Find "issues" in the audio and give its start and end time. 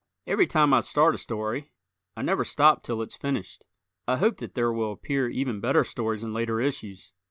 6.59-7.13